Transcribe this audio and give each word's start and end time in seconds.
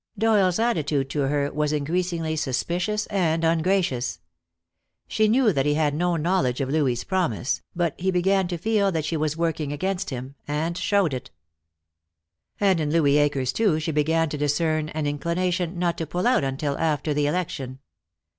Doyle's 0.17 0.57
attitude 0.57 1.11
to 1.11 1.27
her 1.27 1.51
was 1.53 1.71
increasingly 1.71 2.35
suspicious 2.35 3.05
and 3.05 3.43
ungracious. 3.43 4.19
She 5.07 5.27
knew 5.27 5.53
that 5.53 5.67
he 5.67 5.75
had 5.75 5.93
no 5.93 6.15
knowledge 6.15 6.59
of 6.59 6.69
Louis's 6.71 7.03
promise, 7.03 7.61
but 7.75 8.01
he 8.01 8.09
began 8.09 8.47
to 8.47 8.57
feel 8.57 8.91
that 8.93 9.05
she 9.05 9.15
was 9.15 9.37
working 9.37 9.71
against 9.71 10.09
him, 10.09 10.33
and 10.47 10.75
showed 10.75 11.13
it. 11.13 11.29
And 12.59 12.79
in 12.79 12.89
Louis 12.91 13.17
Akers 13.19 13.53
too 13.53 13.79
she 13.79 13.91
began 13.91 14.27
to 14.29 14.39
discern 14.39 14.89
an 14.89 15.05
inclination 15.05 15.77
not 15.77 15.99
to 15.99 16.07
pull 16.07 16.25
out 16.25 16.43
until 16.43 16.79
after 16.79 17.13
the 17.13 17.27
election. 17.27 17.77